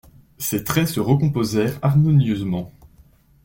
Ses 0.39 0.63
traits 0.63 0.87
se 0.87 0.99
recomposèrent 0.99 1.77
harmonieusement. 1.83 2.73